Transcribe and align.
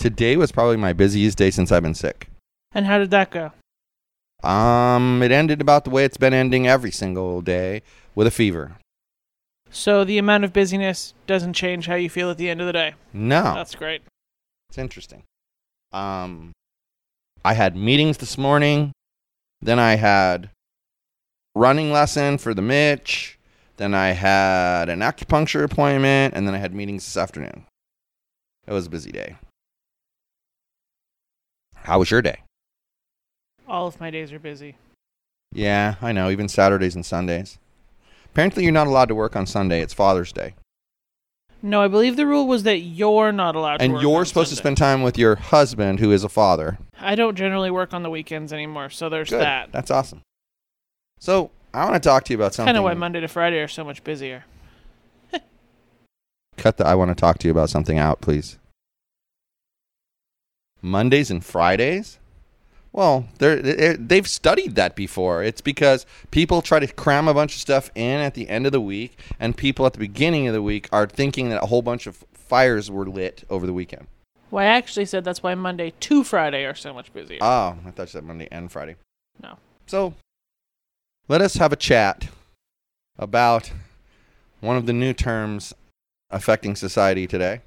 Today 0.00 0.38
was 0.38 0.50
probably 0.50 0.78
my 0.78 0.94
busiest 0.94 1.36
day 1.36 1.50
since 1.50 1.70
I've 1.70 1.82
been 1.82 1.94
sick. 1.94 2.30
And 2.72 2.86
how 2.86 2.96
did 2.96 3.10
that 3.10 3.30
go? 3.30 3.52
Um, 4.42 5.22
it 5.22 5.30
ended 5.30 5.60
about 5.60 5.84
the 5.84 5.90
way 5.90 6.06
it's 6.06 6.16
been 6.16 6.32
ending 6.32 6.66
every 6.66 6.90
single 6.90 7.42
day 7.42 7.82
with 8.14 8.26
a 8.26 8.30
fever. 8.30 8.78
So 9.68 10.02
the 10.02 10.16
amount 10.16 10.44
of 10.44 10.54
busyness 10.54 11.12
doesn't 11.26 11.52
change 11.52 11.86
how 11.86 11.96
you 11.96 12.08
feel 12.08 12.30
at 12.30 12.38
the 12.38 12.48
end 12.48 12.62
of 12.62 12.66
the 12.66 12.72
day. 12.72 12.94
No. 13.12 13.42
That's 13.42 13.74
great. 13.74 14.00
It's 14.70 14.78
interesting. 14.78 15.24
Um, 15.92 16.52
I 17.44 17.52
had 17.52 17.76
meetings 17.76 18.16
this 18.16 18.38
morning. 18.38 18.92
Then 19.60 19.78
I 19.78 19.96
had 19.96 20.48
running 21.54 21.92
lesson 21.92 22.38
for 22.38 22.54
the 22.54 22.62
Mitch. 22.62 23.38
Then 23.76 23.92
I 23.92 24.12
had 24.12 24.88
an 24.88 25.00
acupuncture 25.00 25.62
appointment, 25.62 26.32
and 26.34 26.46
then 26.46 26.54
I 26.54 26.58
had 26.58 26.72
meetings 26.72 27.04
this 27.04 27.18
afternoon. 27.18 27.66
It 28.66 28.72
was 28.72 28.86
a 28.86 28.90
busy 28.90 29.12
day. 29.12 29.36
How 31.90 31.98
was 31.98 32.08
your 32.08 32.22
day? 32.22 32.42
All 33.66 33.88
of 33.88 33.98
my 33.98 34.12
days 34.12 34.32
are 34.32 34.38
busy. 34.38 34.76
Yeah, 35.52 35.96
I 36.00 36.12
know. 36.12 36.30
Even 36.30 36.48
Saturdays 36.48 36.94
and 36.94 37.04
Sundays. 37.04 37.58
Apparently, 38.26 38.62
you're 38.62 38.70
not 38.70 38.86
allowed 38.86 39.08
to 39.08 39.16
work 39.16 39.34
on 39.34 39.44
Sunday. 39.44 39.80
It's 39.80 39.92
Father's 39.92 40.32
Day, 40.32 40.54
No, 41.62 41.82
I 41.82 41.88
believe 41.88 42.14
the 42.14 42.28
rule 42.28 42.46
was 42.46 42.62
that 42.62 42.78
you're 42.78 43.32
not 43.32 43.56
allowed 43.56 43.78
to 43.78 43.88
work. 43.88 43.94
and 43.94 44.00
you're 44.08 44.24
supposed 44.24 44.50
to 44.50 44.56
spend 44.56 44.76
time 44.76 45.02
with 45.02 45.18
your 45.18 45.34
husband, 45.34 45.98
who 45.98 46.12
is 46.12 46.22
a 46.22 46.28
father. 46.28 46.78
I 47.00 47.16
don't 47.16 47.34
generally 47.34 47.72
work 47.72 47.92
on 47.92 48.04
the 48.04 48.10
weekends 48.10 48.52
anymore, 48.52 48.90
so 48.90 49.08
there's 49.08 49.30
Good. 49.30 49.40
that. 49.40 49.72
That's 49.72 49.90
awesome. 49.90 50.20
So 51.18 51.50
I 51.74 51.86
want 51.86 52.00
to 52.00 52.08
talk 52.08 52.22
to 52.26 52.32
you 52.32 52.38
about 52.38 52.54
something. 52.54 52.68
Kind 52.68 52.78
of 52.78 52.84
why 52.84 52.94
Monday 52.94 53.18
to 53.18 53.26
Friday 53.26 53.58
are 53.58 53.66
so 53.66 53.82
much 53.82 54.04
busier. 54.04 54.44
Cut 56.56 56.76
the 56.76 56.86
I 56.86 56.94
want 56.94 57.08
to 57.10 57.16
talk 57.16 57.38
to 57.38 57.48
you 57.48 57.50
about 57.50 57.68
something 57.68 57.98
out, 57.98 58.20
please. 58.20 58.59
Mondays 60.82 61.30
and 61.30 61.44
Fridays? 61.44 62.18
Well, 62.92 63.28
they're, 63.38 63.96
they've 63.96 64.26
studied 64.26 64.74
that 64.74 64.96
before. 64.96 65.44
It's 65.44 65.60
because 65.60 66.06
people 66.32 66.60
try 66.60 66.80
to 66.80 66.88
cram 66.88 67.28
a 67.28 67.34
bunch 67.34 67.54
of 67.54 67.60
stuff 67.60 67.90
in 67.94 68.20
at 68.20 68.34
the 68.34 68.48
end 68.48 68.66
of 68.66 68.72
the 68.72 68.80
week, 68.80 69.18
and 69.38 69.56
people 69.56 69.86
at 69.86 69.92
the 69.92 70.00
beginning 70.00 70.48
of 70.48 70.54
the 70.54 70.62
week 70.62 70.88
are 70.90 71.06
thinking 71.06 71.50
that 71.50 71.62
a 71.62 71.66
whole 71.66 71.82
bunch 71.82 72.06
of 72.06 72.24
fires 72.32 72.90
were 72.90 73.06
lit 73.06 73.44
over 73.48 73.64
the 73.64 73.72
weekend. 73.72 74.08
Well, 74.50 74.64
I 74.64 74.66
actually 74.66 75.06
said 75.06 75.22
that's 75.22 75.42
why 75.42 75.54
Monday 75.54 75.92
to 76.00 76.24
Friday 76.24 76.64
are 76.64 76.74
so 76.74 76.92
much 76.92 77.12
busier. 77.12 77.38
Oh, 77.40 77.76
I 77.86 77.90
thought 77.92 78.02
you 78.02 78.08
said 78.08 78.24
Monday 78.24 78.48
and 78.50 78.72
Friday. 78.72 78.96
No. 79.40 79.56
So, 79.86 80.14
let 81.28 81.40
us 81.40 81.54
have 81.54 81.72
a 81.72 81.76
chat 81.76 82.26
about 83.16 83.70
one 84.60 84.76
of 84.76 84.86
the 84.86 84.92
new 84.92 85.12
terms 85.12 85.72
affecting 86.30 86.74
society 86.74 87.26
today 87.26 87.60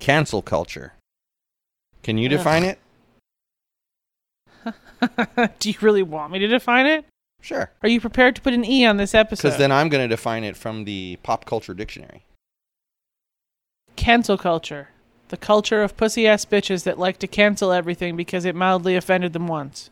cancel 0.00 0.42
culture. 0.42 0.92
Can 2.04 2.18
you 2.18 2.28
define 2.28 2.64
it? 2.64 2.78
Do 5.58 5.70
you 5.70 5.74
really 5.80 6.02
want 6.02 6.32
me 6.32 6.38
to 6.38 6.46
define 6.46 6.84
it? 6.84 7.06
Sure. 7.40 7.70
Are 7.82 7.88
you 7.88 7.98
prepared 7.98 8.36
to 8.36 8.42
put 8.42 8.52
an 8.52 8.62
E 8.64 8.84
on 8.84 8.98
this 8.98 9.14
episode? 9.14 9.48
Because 9.48 9.58
then 9.58 9.72
I'm 9.72 9.88
going 9.88 10.02
to 10.02 10.08
define 10.08 10.44
it 10.44 10.54
from 10.54 10.84
the 10.84 11.18
pop 11.22 11.46
culture 11.46 11.72
dictionary. 11.72 12.24
Cancel 13.96 14.36
culture. 14.36 14.90
The 15.28 15.38
culture 15.38 15.82
of 15.82 15.96
pussy 15.96 16.28
ass 16.28 16.44
bitches 16.44 16.84
that 16.84 16.98
like 16.98 17.18
to 17.20 17.26
cancel 17.26 17.72
everything 17.72 18.16
because 18.16 18.44
it 18.44 18.54
mildly 18.54 18.96
offended 18.96 19.32
them 19.32 19.46
once. 19.46 19.88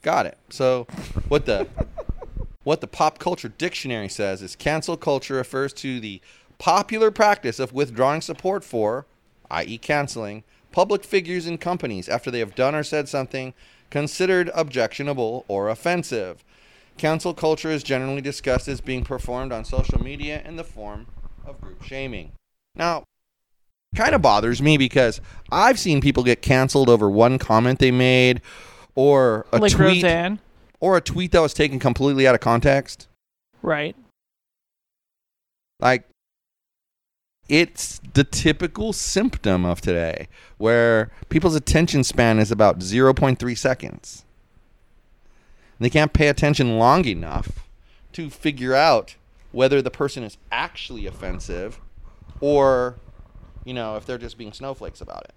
Got 0.00 0.26
it. 0.26 0.38
So, 0.48 0.86
what 1.26 1.46
the 1.46 1.66
what 2.62 2.80
the 2.80 2.86
pop 2.86 3.18
culture 3.18 3.48
dictionary 3.48 4.08
says 4.08 4.42
is 4.42 4.54
cancel 4.54 4.96
culture 4.96 5.34
refers 5.34 5.72
to 5.74 5.98
the 5.98 6.20
popular 6.58 7.10
practice 7.10 7.58
of 7.58 7.72
withdrawing 7.72 8.20
support 8.20 8.62
for, 8.62 9.06
i.e., 9.50 9.78
canceling 9.78 10.44
public 10.72 11.04
figures 11.04 11.46
and 11.46 11.60
companies 11.60 12.08
after 12.08 12.30
they 12.30 12.38
have 12.40 12.54
done 12.54 12.74
or 12.74 12.82
said 12.82 13.08
something 13.08 13.54
considered 13.90 14.50
objectionable 14.54 15.44
or 15.48 15.68
offensive. 15.68 16.42
Cancel 16.98 17.34
culture 17.34 17.70
is 17.70 17.82
generally 17.82 18.20
discussed 18.20 18.68
as 18.68 18.80
being 18.80 19.04
performed 19.04 19.52
on 19.52 19.64
social 19.64 20.02
media 20.02 20.42
in 20.44 20.56
the 20.56 20.64
form 20.64 21.06
of 21.44 21.60
group 21.60 21.82
shaming. 21.82 22.32
Now, 22.74 23.04
kind 23.94 24.14
of 24.14 24.22
bothers 24.22 24.62
me 24.62 24.76
because 24.78 25.20
I've 25.50 25.78
seen 25.78 26.00
people 26.00 26.22
get 26.22 26.42
canceled 26.42 26.88
over 26.88 27.10
one 27.10 27.38
comment 27.38 27.78
they 27.78 27.90
made 27.90 28.40
or 28.94 29.46
a 29.52 29.58
like 29.58 29.72
tweet 29.72 30.02
Roseanne. 30.02 30.38
or 30.80 30.96
a 30.96 31.00
tweet 31.00 31.32
that 31.32 31.40
was 31.40 31.54
taken 31.54 31.78
completely 31.78 32.26
out 32.26 32.34
of 32.34 32.40
context. 32.40 33.08
Right. 33.62 33.96
Like 35.80 36.04
it's 37.48 38.00
the 38.14 38.24
typical 38.24 38.92
symptom 38.92 39.64
of 39.64 39.80
today 39.80 40.28
where 40.58 41.10
people's 41.28 41.54
attention 41.54 42.04
span 42.04 42.38
is 42.38 42.50
about 42.50 42.78
0.3 42.78 43.58
seconds. 43.58 44.24
They 45.78 45.90
can't 45.90 46.12
pay 46.12 46.28
attention 46.28 46.78
long 46.78 47.04
enough 47.04 47.66
to 48.12 48.30
figure 48.30 48.74
out 48.74 49.16
whether 49.50 49.82
the 49.82 49.90
person 49.90 50.22
is 50.22 50.38
actually 50.50 51.06
offensive 51.06 51.80
or 52.40 52.96
you 53.64 53.74
know, 53.74 53.96
if 53.96 54.06
they're 54.06 54.18
just 54.18 54.38
being 54.38 54.52
snowflakes 54.52 55.00
about 55.00 55.24
it. 55.24 55.34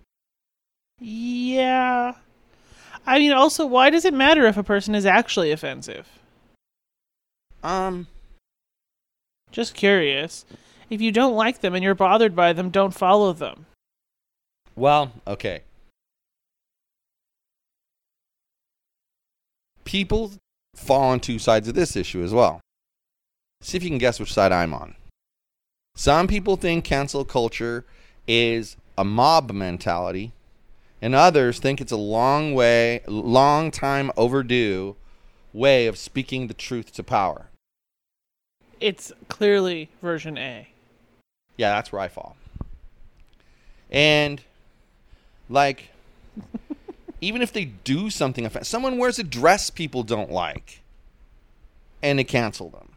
Yeah. 1.00 2.14
I 3.06 3.20
mean, 3.20 3.32
also, 3.34 3.66
why 3.66 3.90
does 3.92 4.06
it 4.06 4.14
matter 4.14 4.46
if 4.46 4.58
a 4.58 4.64
person 4.64 4.96
is 4.96 5.06
actually 5.06 5.52
offensive? 5.52 6.08
Um 7.64 8.08
Just 9.52 9.74
curious. 9.74 10.46
If 10.90 11.02
you 11.02 11.12
don't 11.12 11.36
like 11.36 11.62
them 11.62 11.74
and 11.74 11.84
you're 11.84 11.96
bothered 11.96 12.36
by 12.36 12.54
them, 12.54 12.70
don't 12.70 12.94
follow 12.94 13.34
them. 13.34 13.66
Well, 14.76 15.12
okay. 15.26 15.62
People 19.84 20.34
fall 20.76 21.04
on 21.04 21.20
two 21.20 21.40
sides 21.40 21.68
of 21.68 21.76
this 21.76 21.96
issue 21.96 22.24
as 22.24 22.34
well. 22.34 22.60
See 23.62 23.78
if 23.78 23.84
you 23.84 23.90
can 23.90 23.98
guess 23.98 24.20
which 24.20 24.34
side 24.34 24.52
I'm 24.52 24.74
on. 24.74 24.96
Some 25.96 26.28
people 26.28 26.58
think 26.58 26.84
cancel 26.84 27.24
culture 27.24 27.86
is 28.28 28.76
a 28.98 29.06
mob 29.06 29.52
mentality, 29.52 30.34
and 31.02 31.16
others 31.16 31.60
think 31.60 31.80
it's 31.80 31.92
a 31.92 31.98
long 31.98 32.54
way, 32.54 33.02
long 33.08 33.72
time 33.72 34.12
overdue 34.18 34.96
way 35.54 35.88
of 35.88 35.98
speaking 35.98 36.48
the 36.48 36.54
truth 36.54 36.94
to 36.94 37.04
power. 37.04 37.48
It's 38.82 39.14
clearly 39.30 39.90
version 40.02 40.38
A. 40.38 40.68
Yeah, 41.58 41.70
that's 41.74 41.92
where 41.92 42.02
I 42.02 42.08
fall. 42.08 42.36
And 43.92 44.42
like 45.50 45.90
even 47.22 47.42
if 47.42 47.54
they 47.54 47.66
do 47.66 48.10
something 48.10 48.46
offensive, 48.46 48.68
someone 48.68 48.98
wears 48.98 49.20
a 49.20 49.24
dress 49.24 49.70
people 49.70 50.04
don't 50.04 50.32
like 50.32 50.82
and 52.02 52.20
they 52.20 52.24
cancel 52.24 52.70
them. 52.70 52.94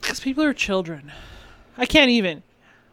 Because 0.00 0.20
people 0.20 0.44
are 0.44 0.52
children. 0.52 1.10
I 1.78 1.86
can't 1.86 2.10
even. 2.10 2.42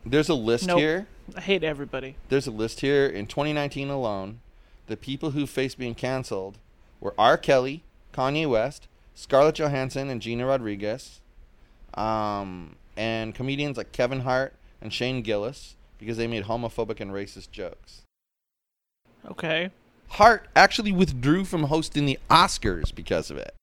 There's 0.06 0.30
a 0.30 0.34
list 0.34 0.68
Nope. 0.68 0.80
here. 0.80 1.08
I 1.36 1.42
hate 1.42 1.64
everybody. 1.64 2.16
There's 2.30 2.48
a 2.48 2.52
list 2.52 2.82
here 2.82 3.06
in 3.06 3.28
2019 3.28 3.90
alone. 3.90 4.40
The 4.88 4.98
people 4.98 5.32
who 5.32 5.46
faced 5.46 5.78
being 5.78 5.96
canceled 5.96 6.58
were 7.00 7.14
R. 7.18 7.38
Kelly, 7.38 7.84
Kanye 8.14 8.50
West, 8.50 8.88
Scarlett 9.14 9.56
Johansson, 9.56 10.10
and 10.10 10.22
Gina 10.22 10.46
Rodriguez, 10.46 11.22
um, 11.94 12.76
and 12.98 13.36
comedians 13.36 13.78
like 13.78 13.92
Kevin 13.92 14.22
Hart 14.22 14.54
and 14.82 14.92
Shane 14.92 15.22
Gillis 15.22 15.76
because 16.00 16.18
they 16.18 16.28
made 16.28 16.46
homophobic 16.46 17.00
and 17.00 17.12
racist 17.12 17.52
jokes. 17.52 18.02
Okay. 19.30 19.70
Hart 20.10 20.48
actually 20.56 20.92
withdrew 20.92 21.46
from 21.46 21.64
hosting 21.64 22.06
the 22.06 22.20
Oscars 22.30 22.94
because 22.94 23.30
of 23.30 23.38
it. 23.38 23.54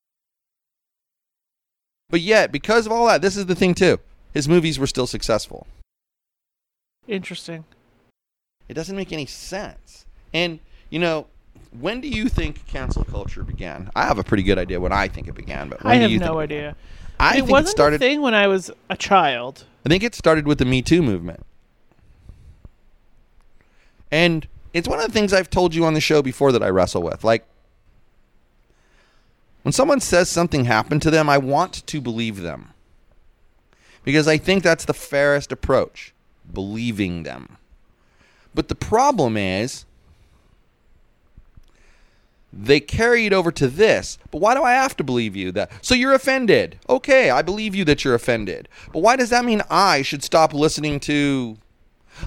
But 2.11 2.21
yet, 2.21 2.53
because 2.53 2.87
of 2.87 2.93
all 2.93 3.07
that, 3.07 3.21
this 3.21 3.37
is 3.37 3.47
the 3.47 3.55
thing 3.55 3.75
too. 3.75 3.99
His 4.33 4.49
movies 4.49 4.79
were 4.79 4.87
still 4.87 5.07
successful. 5.07 5.67
Interesting. 7.07 7.65
It 8.69 8.75
doesn't 8.75 8.97
make 8.97 9.13
any 9.13 9.27
sense. 9.27 10.07
And, 10.33 10.61
you 10.91 10.99
know, 10.99 11.27
when 11.79 12.01
do 12.01 12.09
you 12.09 12.29
think 12.29 12.67
cancel 12.67 13.05
culture 13.05 13.43
began? 13.43 13.91
I 13.95 14.07
have 14.07 14.19
a 14.19 14.25
pretty 14.25 14.43
good 14.43 14.59
idea 14.59 14.81
when 14.81 14.93
I 14.93 15.09
think 15.09 15.29
it 15.29 15.35
began, 15.35 15.69
but 15.69 15.83
when 15.83 15.93
I 15.93 15.97
have 15.97 16.21
no 16.21 16.39
idea. 16.39 16.77
I 17.21 17.31
it 17.31 17.35
think 17.41 17.51
wasn't 17.51 17.69
it 17.69 17.71
started 17.73 17.97
a 17.97 17.99
thing 17.99 18.21
when 18.21 18.35
I 18.35 18.47
was 18.47 18.71
a 18.89 18.97
child. 18.97 19.65
I 19.89 19.91
think 19.91 20.03
it 20.03 20.15
started 20.15 20.47
with 20.47 20.59
the 20.59 20.67
Me 20.67 20.83
Too 20.83 21.03
movement. 21.03 21.47
And 24.11 24.47
it's 24.75 24.87
one 24.87 25.01
of 25.01 25.07
the 25.07 25.13
things 25.13 25.33
I've 25.33 25.49
told 25.49 25.75
you 25.75 25.87
on 25.87 25.95
the 25.95 26.01
show 26.01 26.21
before 26.21 26.53
that 26.53 26.63
I 26.63 26.69
wrestle 26.69 27.03
with. 27.03 27.25
Like, 27.25 27.47
when 29.63 29.73
someone 29.73 30.01
says 30.01 30.29
something 30.29 30.67
happened 30.67 31.01
to 31.03 31.11
them, 31.11 31.31
I 31.31 31.39
want 31.39 31.87
to 31.87 32.03
believe 32.03 32.43
them. 32.43 32.75
Because 34.05 34.29
I 34.29 34.37
think 34.37 34.63
that's 34.63 34.85
the 34.85 34.93
fairest 34.93 35.53
approach, 35.53 36.13
believing 36.53 37.23
them. 37.23 37.57
But 38.55 38.69
the 38.69 38.75
problem 38.75 39.39
is, 39.39 39.87
they 42.53 42.81
carry 42.81 43.27
it 43.27 43.33
over 43.33 43.53
to 43.53 43.69
this. 43.69 44.19
But 44.31 44.41
why 44.41 44.55
do 44.55 44.63
I 44.63 44.73
have 44.73 44.97
to 44.97 45.05
believe 45.05 45.37
you 45.37 45.53
that? 45.53 45.71
So 45.83 45.95
you're 45.95 46.15
offended. 46.15 46.79
Okay, 46.89 47.31
I 47.31 47.43
believe 47.43 47.75
you 47.75 47.85
that 47.85 48.05
you're 48.05 48.15
offended. 48.15 48.69
But 48.93 49.01
why 49.01 49.17
does 49.17 49.31
that 49.31 49.45
mean 49.45 49.63
I 49.71 50.03
should 50.03 50.25
stop 50.25 50.55
listening 50.55 51.01
to 51.01 51.59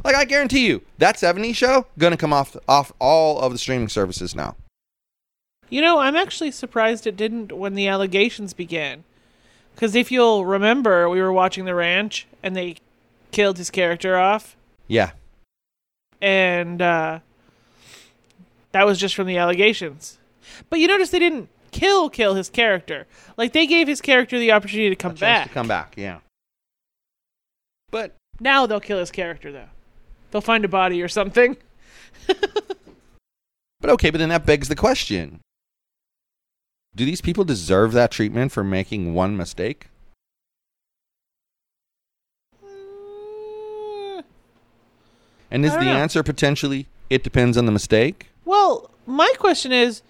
like 0.03 0.15
I 0.15 0.25
guarantee 0.25 0.67
you, 0.67 0.81
that 0.97 1.19
70 1.19 1.53
show 1.53 1.85
going 1.97 2.11
to 2.11 2.17
come 2.17 2.33
off 2.33 2.55
off 2.67 2.91
all 2.99 3.39
of 3.39 3.51
the 3.51 3.57
streaming 3.57 3.89
services 3.89 4.35
now. 4.35 4.55
You 5.69 5.81
know, 5.81 5.99
I'm 5.99 6.15
actually 6.15 6.51
surprised 6.51 7.07
it 7.07 7.15
didn't 7.15 7.51
when 7.51 7.75
the 7.75 7.87
allegations 7.87 8.53
began. 8.53 9.03
Because 9.73 9.95
if 9.95 10.11
you'll 10.11 10.45
remember, 10.45 11.09
we 11.09 11.21
were 11.21 11.31
watching 11.31 11.65
The 11.65 11.73
Ranch 11.73 12.27
and 12.43 12.55
they 12.55 12.75
killed 13.31 13.57
his 13.57 13.69
character 13.69 14.17
off. 14.17 14.57
Yeah. 14.87 15.11
And 16.21 16.81
uh, 16.81 17.19
that 18.71 18.85
was 18.85 18.99
just 18.99 19.15
from 19.15 19.27
the 19.27 19.37
allegations. 19.37 20.17
But 20.69 20.79
you 20.79 20.87
notice 20.87 21.09
they 21.09 21.19
didn't 21.19 21.49
kill 21.71 22.09
kill 22.09 22.35
his 22.35 22.49
character. 22.49 23.07
Like 23.37 23.53
they 23.53 23.67
gave 23.67 23.87
his 23.87 24.01
character 24.01 24.39
the 24.39 24.51
opportunity 24.51 24.89
to 24.89 24.95
come 24.95 25.15
back. 25.15 25.47
To 25.47 25.53
come 25.53 25.67
back, 25.67 25.93
yeah. 25.97 26.19
But 27.89 28.15
Now 28.39 28.65
they'll 28.65 28.79
kill 28.79 28.99
his 28.99 29.11
character 29.11 29.51
though. 29.51 29.69
They'll 30.31 30.41
find 30.41 30.63
a 30.63 30.69
body 30.69 31.01
or 31.01 31.07
something. 31.07 31.57
but 32.27 33.89
okay, 33.89 34.09
but 34.09 34.17
then 34.17 34.29
that 34.29 34.45
begs 34.45 34.67
the 34.69 34.75
question. 34.75 35.41
Do 36.95 37.05
these 37.05 37.21
people 37.21 37.43
deserve 37.43 37.93
that 37.93 38.11
treatment 38.11 38.51
for 38.51 38.63
making 38.63 39.13
one 39.13 39.37
mistake? 39.37 39.87
Mm, 42.63 44.23
And 45.49 45.65
is 45.65 45.73
the 45.73 45.85
know. 45.85 45.95
answer 45.95 46.23
potentially 46.23 46.87
it 47.11 47.23
depends 47.23 47.57
on 47.57 47.65
the 47.65 47.71
mistake? 47.71 48.29
Well, 48.45 48.89
my 49.05 49.31
question 49.37 49.71
is 49.71 50.01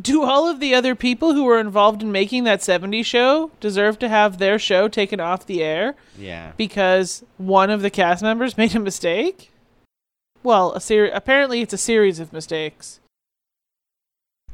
do 0.00 0.22
all 0.22 0.48
of 0.48 0.60
the 0.60 0.74
other 0.74 0.94
people 0.94 1.32
who 1.34 1.44
were 1.44 1.58
involved 1.58 2.02
in 2.02 2.12
making 2.12 2.44
that 2.44 2.62
70 2.62 3.02
show 3.02 3.50
deserve 3.60 3.98
to 3.98 4.08
have 4.08 4.38
their 4.38 4.58
show 4.58 4.86
taken 4.86 5.18
off 5.18 5.46
the 5.46 5.62
air 5.64 5.96
Yeah. 6.16 6.52
because 6.56 7.24
one 7.38 7.70
of 7.70 7.82
the 7.82 7.90
cast 7.90 8.22
members 8.22 8.56
made 8.62 8.76
a 8.76 8.80
mistake? 8.80 9.50
Well, 10.42 10.72
a 10.72 10.80
ser- 10.80 11.10
apparently 11.12 11.60
it's 11.62 11.72
a 11.72 11.78
series 11.78 12.20
of 12.20 12.32
mistakes. 12.32 13.00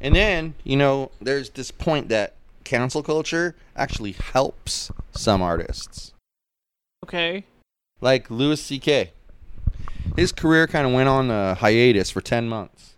And 0.00 0.14
then, 0.14 0.55
you 0.64 0.76
know, 0.76 1.11
there's 1.20 1.50
this 1.50 1.70
point 1.70 2.08
that 2.08 2.35
cancel 2.64 3.03
culture 3.03 3.55
actually 3.76 4.12
helps 4.12 4.91
some 5.12 5.43
artists. 5.43 6.12
Okay. 7.05 7.44
like 8.00 8.31
Louis 8.31 8.61
C.K. 8.61 9.12
His 10.16 10.32
career 10.32 10.66
kind 10.66 10.86
of 10.86 10.92
went 10.92 11.08
on 11.08 11.30
a 11.30 11.54
hiatus 11.54 12.10
for 12.10 12.20
10 12.20 12.48
months. 12.48 12.94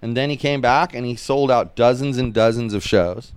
And 0.00 0.16
then 0.16 0.30
he 0.30 0.36
came 0.36 0.60
back 0.60 0.94
and 0.94 1.04
he 1.04 1.16
sold 1.16 1.50
out 1.50 1.74
dozens 1.74 2.18
and 2.18 2.32
dozens 2.32 2.72
of 2.72 2.82
shows. 2.82 3.32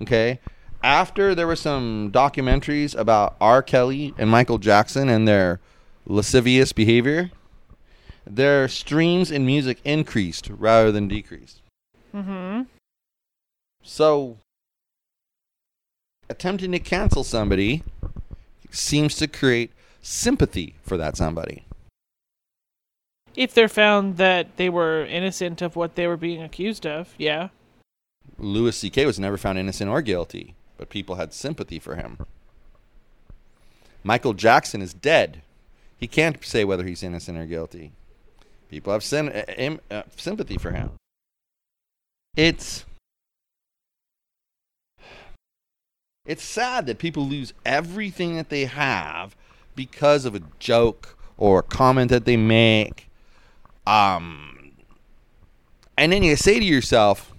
Okay? 0.00 0.40
After 0.82 1.34
there 1.34 1.46
were 1.46 1.56
some 1.56 2.10
documentaries 2.12 2.94
about 2.96 3.36
R. 3.40 3.62
Kelly 3.62 4.14
and 4.18 4.28
Michael 4.28 4.58
Jackson 4.58 5.08
and 5.08 5.26
their 5.26 5.60
lascivious 6.06 6.72
behavior, 6.72 7.30
their 8.26 8.68
streams 8.68 9.30
in 9.30 9.46
music 9.46 9.78
increased 9.84 10.48
rather 10.50 10.90
than 10.92 11.08
decreased. 11.08 11.60
Mm-hmm. 12.14 12.62
So, 13.82 14.38
attempting 16.28 16.72
to 16.72 16.78
cancel 16.78 17.24
somebody 17.24 17.82
seems 18.70 19.14
to 19.16 19.26
create 19.26 19.72
sympathy 20.04 20.74
for 20.82 20.96
that 20.98 21.16
somebody. 21.16 21.64
If 23.34 23.52
they're 23.54 23.68
found 23.68 24.18
that 24.18 24.56
they 24.56 24.68
were 24.68 25.04
innocent 25.06 25.60
of 25.62 25.74
what 25.74 25.96
they 25.96 26.06
were 26.06 26.16
being 26.16 26.42
accused 26.42 26.86
of, 26.86 27.14
yeah. 27.18 27.48
Louis 28.38 28.76
C.K. 28.76 29.06
was 29.06 29.18
never 29.18 29.36
found 29.36 29.58
innocent 29.58 29.90
or 29.90 30.02
guilty, 30.02 30.54
but 30.76 30.88
people 30.88 31.16
had 31.16 31.32
sympathy 31.32 31.78
for 31.78 31.96
him. 31.96 32.18
Michael 34.04 34.34
Jackson 34.34 34.82
is 34.82 34.94
dead. 34.94 35.42
He 35.98 36.06
can't 36.06 36.44
say 36.44 36.64
whether 36.64 36.84
he's 36.84 37.02
innocent 37.02 37.38
or 37.38 37.46
guilty. 37.46 37.92
People 38.68 38.92
have 38.92 39.02
syn- 39.02 39.30
uh, 39.30 39.94
uh, 39.94 40.02
sympathy 40.16 40.58
for 40.58 40.72
him. 40.72 40.90
It's 42.36 42.84
it's 46.26 46.42
sad 46.42 46.86
that 46.86 46.98
people 46.98 47.26
lose 47.26 47.52
everything 47.64 48.36
that 48.36 48.48
they 48.48 48.64
have 48.64 49.36
because 49.74 50.24
of 50.24 50.34
a 50.34 50.42
joke 50.58 51.16
or 51.36 51.60
a 51.60 51.62
comment 51.62 52.10
that 52.10 52.24
they 52.24 52.36
make. 52.36 53.08
Um, 53.86 54.72
and 55.96 56.12
then 56.12 56.22
you 56.22 56.36
say 56.36 56.58
to 56.58 56.64
yourself, 56.64 57.32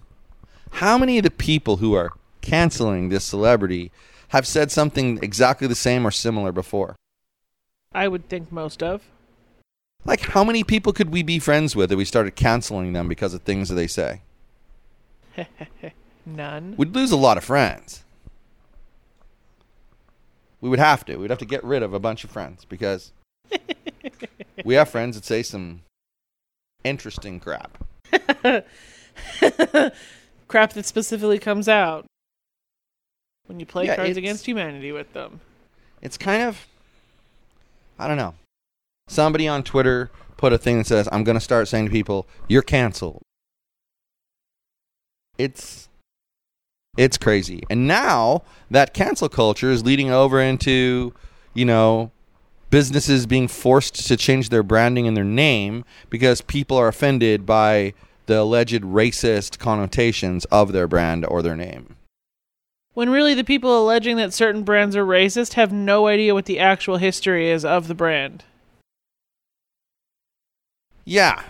how 0.72 0.98
many 0.98 1.18
of 1.18 1.24
the 1.24 1.32
people 1.32 1.78
who 1.78 1.94
are 1.94 2.12
canceling 2.42 3.10
this 3.10 3.26
celebrity 3.26 3.92
have 4.30 4.46
said 4.46 4.72
something 4.72 5.20
exactly 5.22 5.68
the 5.68 5.76
same 5.76 6.06
or 6.06 6.12
similar 6.12 6.52
before? 6.52 6.96
I 7.94 8.08
would 8.08 8.30
think 8.30 8.52
most 8.52 8.84
of. 8.84 9.02
Like, 10.04 10.22
how 10.22 10.44
many 10.44 10.64
people 10.64 10.94
could 10.94 11.12
we 11.12 11.24
be 11.24 11.40
friends 11.40 11.76
with 11.76 11.92
if 11.92 11.98
we 11.98 12.06
started 12.06 12.36
canceling 12.36 12.94
them 12.94 13.08
because 13.08 13.34
of 13.34 13.42
things 13.42 13.70
that 13.70 13.76
they 13.76 13.88
say? 13.88 14.22
None. 16.26 16.76
We'd 16.78 16.94
lose 16.94 17.12
a 17.12 17.18
lot 17.18 17.38
of 17.38 17.44
friends. 17.44 18.05
We 20.66 20.70
would 20.70 20.80
have 20.80 21.06
to. 21.06 21.18
We'd 21.18 21.30
have 21.30 21.38
to 21.38 21.46
get 21.46 21.64
rid 21.64 21.84
of 21.84 21.94
a 21.94 22.00
bunch 22.00 22.24
of 22.24 22.32
friends 22.32 22.66
because 22.66 23.12
we 24.66 24.74
have 24.74 24.90
friends 24.90 25.16
that 25.16 25.24
say 25.24 25.44
some 25.44 25.84
interesting 26.84 27.40
crap. 27.40 27.78
Crap 30.48 30.74
that 30.74 30.88
specifically 30.88 31.38
comes 31.38 31.70
out 31.70 32.08
when 33.46 33.60
you 33.60 33.68
play 33.68 33.86
Yeah, 33.86 33.96
Cards 33.96 34.18
Against 34.18 34.48
Humanity 34.48 34.92
with 34.92 35.14
them. 35.14 35.40
It's 36.02 36.18
kind 36.18 36.42
of, 36.42 36.66
I 38.00 38.08
don't 38.08 38.18
know. 38.18 38.34
Somebody 39.08 39.48
on 39.48 39.62
Twitter 39.62 40.10
put 40.36 40.52
a 40.52 40.58
thing 40.58 40.80
that 40.80 40.88
says, 40.88 41.08
I'm 41.12 41.24
going 41.24 41.38
to 41.38 41.42
start 41.42 41.68
saying 41.68 41.86
to 41.86 41.92
people, 41.92 42.26
you're 42.48 42.64
canceled. 42.64 43.22
It's 45.38 45.90
it's 46.98 47.18
crazy. 47.18 47.64
And 47.70 47.88
now 47.88 48.44
that 48.72 48.94
cancel 48.94 49.30
culture 49.30 49.72
is 49.72 49.84
leading 49.84 50.12
over 50.12 50.42
into, 50.42 51.14
you 51.54 51.66
know, 51.66 52.12
businesses 52.70 53.26
being 53.26 53.48
forced 53.48 54.08
to 54.08 54.18
change 54.18 54.50
their 54.50 54.64
branding 54.64 55.08
and 55.08 55.16
their 55.16 55.24
name 55.24 55.86
because 56.10 56.42
people 56.42 56.78
are 56.78 56.88
offended 56.88 57.46
by 57.46 57.94
the 58.26 58.40
alleged 58.40 58.82
racist 58.82 59.60
connotations 59.60 60.46
of 60.46 60.72
their 60.72 60.88
brand 60.88 61.26
or 61.26 61.42
their 61.42 61.56
name. 61.56 61.96
When 62.94 63.10
really 63.10 63.34
the 63.34 63.44
people 63.44 63.84
alleging 63.84 64.16
that 64.18 64.34
certain 64.34 64.64
brands 64.64 64.96
are 64.96 65.06
racist 65.06 65.54
have 65.54 65.74
no 65.74 66.08
idea 66.08 66.34
what 66.34 66.46
the 66.46 66.60
actual 66.60 66.98
history 66.98 67.50
is 67.50 67.66
of 67.66 67.88
the 67.88 67.94
brand. 67.94 68.46
Yeah. 71.04 71.44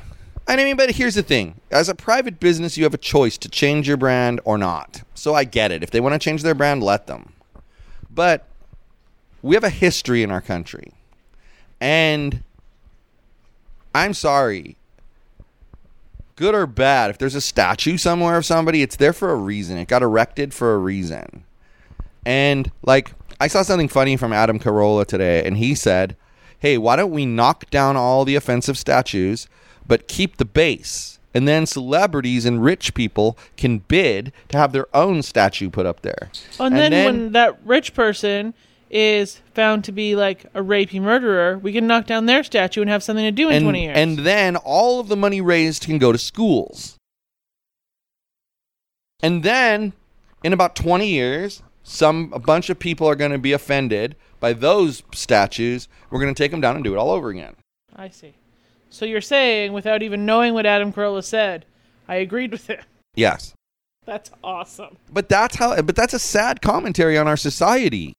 And 0.47 0.61
I 0.61 0.63
mean, 0.63 0.75
but 0.77 0.91
here's 0.91 1.15
the 1.15 1.23
thing. 1.23 1.59
As 1.71 1.89
a 1.89 1.95
private 1.95 2.39
business, 2.39 2.77
you 2.77 2.83
have 2.83 2.93
a 2.93 2.99
choice 2.99 3.37
to 3.39 3.49
change 3.49 3.87
your 3.87 3.97
brand 3.97 4.41
or 4.45 4.57
not. 4.57 5.01
So 5.15 5.33
I 5.33 5.43
get 5.43 5.71
it. 5.71 5.81
If 5.81 5.89
they 5.91 5.99
want 5.99 6.13
to 6.13 6.19
change 6.19 6.43
their 6.43 6.53
brand, 6.53 6.83
let 6.83 7.07
them. 7.07 7.33
But 8.13 8.47
we 9.41 9.55
have 9.55 9.63
a 9.63 9.69
history 9.69 10.21
in 10.21 10.31
our 10.31 10.41
country. 10.41 10.93
And 11.81 12.43
I'm 13.93 14.13
sorry. 14.13 14.77
Good 16.35 16.53
or 16.53 16.67
bad, 16.67 17.11
if 17.11 17.17
there's 17.17 17.35
a 17.35 17.41
statue 17.41 17.97
somewhere 17.97 18.37
of 18.37 18.45
somebody, 18.45 18.81
it's 18.81 18.97
there 18.97 19.13
for 19.13 19.31
a 19.31 19.35
reason. 19.35 19.77
It 19.77 19.87
got 19.87 20.03
erected 20.03 20.53
for 20.53 20.75
a 20.75 20.77
reason. 20.77 21.45
And 22.25 22.71
like 22.83 23.13
I 23.39 23.47
saw 23.47 23.61
something 23.61 23.87
funny 23.87 24.17
from 24.17 24.33
Adam 24.33 24.59
Carolla 24.59 25.05
today, 25.05 25.45
and 25.45 25.57
he 25.57 25.75
said, 25.75 26.17
"Hey, 26.59 26.77
why 26.77 26.95
don't 26.97 27.11
we 27.11 27.25
knock 27.25 27.69
down 27.69 27.95
all 27.95 28.25
the 28.25 28.35
offensive 28.35 28.77
statues, 28.77 29.47
but 29.87 30.07
keep 30.07 30.37
the 30.37 30.45
base. 30.45 31.19
And 31.33 31.47
then 31.47 31.65
celebrities 31.65 32.45
and 32.45 32.63
rich 32.63 32.93
people 32.93 33.37
can 33.57 33.79
bid 33.79 34.31
to 34.49 34.57
have 34.57 34.71
their 34.71 34.87
own 34.95 35.21
statue 35.21 35.69
put 35.69 35.85
up 35.85 36.01
there. 36.01 36.29
Oh, 36.59 36.65
and, 36.65 36.77
then, 36.77 37.05
when 37.05 37.31
that 37.33 37.59
rich 37.65 37.93
person 37.93 38.53
is 38.89 39.41
found 39.53 39.83
to 39.83 39.91
be 39.91 40.15
like 40.15 40.45
a 40.53 40.61
rapey 40.61 41.01
murderer, 41.01 41.57
we 41.57 41.73
can 41.73 41.87
knock 41.87 42.05
down 42.05 42.25
their 42.25 42.43
statue 42.43 42.79
and 42.79 42.89
have 42.89 43.03
something 43.03 43.25
to 43.25 43.31
do 43.31 43.49
in 43.49 43.55
and, 43.55 43.65
20 43.65 43.83
years. 43.83 43.97
and 43.97 44.19
then 44.19 44.55
all 44.55 45.01
of 45.01 45.09
the 45.09 45.17
money 45.17 45.41
raised 45.41 45.83
can 45.83 45.97
go 45.97 46.13
to 46.13 46.17
schools. 46.17 46.95
And 49.21 49.43
then 49.43 49.91
in 50.43 50.53
about 50.53 50.75
20 50.75 51.07
years, 51.07 51.63
some 51.83 52.31
a 52.33 52.39
bunch 52.39 52.69
of 52.69 52.79
people 52.79 53.07
are 53.07 53.15
going 53.15 53.31
to 53.31 53.37
be 53.37 53.51
offended 53.51 54.15
by 54.39 54.53
those 54.53 55.03
statues. 55.13 55.87
We're 56.09 56.21
going 56.21 56.33
to 56.33 56.37
take 56.37 56.51
them 56.51 56.61
down 56.61 56.75
and 56.75 56.83
do 56.83 56.93
it 56.93 56.97
all 56.97 57.11
over 57.11 57.29
again. 57.29 57.55
I 57.95 58.09
see. 58.09 58.35
So 58.95 59.03
you're 59.03 59.19
saying, 59.19 59.73
without 59.73 60.03
even 60.03 60.25
knowing 60.25 60.53
what 60.53 60.65
Adam 60.65 60.93
Carolla 60.93 61.21
said, 61.21 61.65
I 62.07 62.15
agreed 62.15 62.53
with 62.53 62.67
him. 62.67 62.79
Yes. 63.13 63.53
That's 64.05 64.31
awesome. 64.41 64.95
But 65.11 65.27
that's 65.27 65.57
how 65.57 65.81
but 65.81 65.97
that's 65.97 66.13
a 66.13 66.19
sad 66.19 66.61
commentary 66.61 67.17
on 67.17 67.27
our 67.27 67.35
society. 67.35 68.13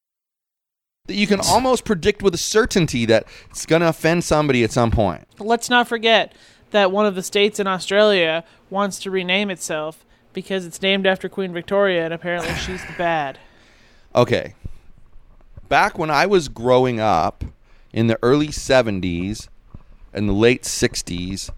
That 1.07 1.15
you 1.15 1.27
can 1.27 1.41
almost 1.47 1.87
predict 1.87 2.23
with 2.23 2.35
a 2.35 2.39
certainty 2.39 3.07
that 3.07 3.27
it's 3.49 3.65
going 3.65 3.81
to 3.81 3.89
offend 3.89 4.25
somebody 4.25 4.65
at 4.65 4.71
some 4.71 4.91
point. 4.91 5.27
Let's 5.39 5.71
not 5.71 5.89
forget 5.89 6.35
that 6.73 6.93
one 6.93 7.07
of 7.07 7.15
the 7.15 7.23
states 7.23 7.59
in 7.59 7.67
Australia 7.67 8.45
wants 8.69 8.99
to 8.99 9.11
rename 9.11 9.49
itself 9.49 10.05
because 10.35 10.67
it's 10.67 10.83
named 10.83 11.07
after 11.07 11.31
Queen 11.31 11.55
Victoria, 11.55 12.05
and 12.05 12.13
apparently 12.13 12.55
she's 12.67 12.85
the 12.85 12.93
bad. 12.99 13.39
Okay. 14.15 14.53
Back 15.71 15.97
when 15.97 16.11
I 16.11 16.27
was 16.27 16.51
growing 16.51 17.01
up 17.01 17.45
in 17.95 18.09
the 18.09 18.19
early 18.23 18.49
70s 18.49 19.49
and 20.17 20.29
the 20.29 20.33
late 20.33 20.63
60s, 20.63 21.51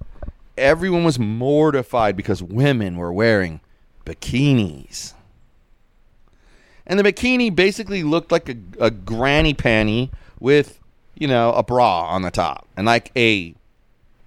everyone 0.59 1.05
was 1.05 1.19
mortified 1.19 2.17
because 2.17 2.43
women 2.43 2.97
were 2.97 3.13
wearing 3.13 3.61
bikinis. 4.05 5.15
And 6.87 6.99
the 6.99 7.05
bikini 7.05 7.55
basically 7.55 8.03
looked 8.03 8.33
like 8.33 8.49
a, 8.49 8.57
a 8.81 8.91
granny 8.91 9.55
panty 9.55 10.11
with, 10.41 10.81
you 11.15 11.29
know, 11.29 11.53
a 11.53 11.63
bra 11.63 12.07
on 12.09 12.23
the 12.23 12.31
top 12.31 12.67
and 12.77 12.87
like 12.87 13.13
a 13.17 13.55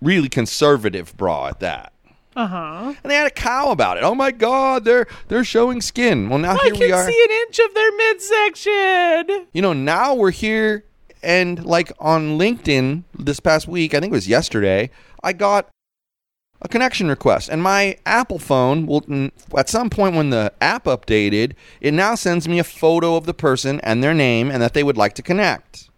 really 0.01 0.29
conservative 0.29 1.15
bra 1.17 1.47
at 1.47 1.59
that. 1.59 1.91
Uh 2.33 2.47
huh. 2.47 2.93
And 3.03 3.11
they 3.11 3.15
had 3.15 3.27
a 3.27 3.31
cow 3.31 3.71
about 3.71 3.97
it. 3.97 4.03
Oh 4.03 4.15
my 4.15 4.31
God, 4.31 4.85
they're 4.85 5.05
they're 5.27 5.43
showing 5.43 5.81
skin. 5.81 6.29
Well, 6.29 6.39
now 6.39 6.53
I 6.53 6.63
here 6.63 6.75
we 6.75 6.91
are. 6.93 7.01
I 7.01 7.05
can 7.05 7.11
see 7.11 7.25
an 7.25 7.31
inch 7.47 7.59
of 7.59 7.73
their 7.73 7.97
midsection. 7.97 9.47
you 9.51 9.61
know, 9.61 9.73
now 9.73 10.13
we're 10.13 10.31
here 10.31 10.85
and 11.23 11.63
like 11.65 11.91
on 11.99 12.37
LinkedIn 12.37 13.03
this 13.17 13.39
past 13.39 13.67
week, 13.67 13.93
I 13.93 13.99
think 13.99 14.11
it 14.11 14.15
was 14.15 14.27
yesterday, 14.27 14.89
I 15.23 15.33
got 15.33 15.69
a 16.61 16.67
connection 16.67 17.07
request 17.09 17.49
and 17.49 17.61
my 17.61 17.97
Apple 18.05 18.39
phone 18.39 18.85
will 18.85 19.03
at 19.57 19.69
some 19.69 19.89
point 19.89 20.15
when 20.15 20.29
the 20.29 20.53
app 20.61 20.85
updated, 20.85 21.53
it 21.79 21.93
now 21.93 22.15
sends 22.15 22.47
me 22.47 22.59
a 22.59 22.63
photo 22.63 23.15
of 23.15 23.25
the 23.25 23.33
person 23.33 23.79
and 23.81 24.03
their 24.03 24.13
name 24.13 24.51
and 24.51 24.61
that 24.61 24.73
they 24.73 24.83
would 24.83 24.97
like 24.97 25.13
to 25.15 25.23
connect. 25.23 25.89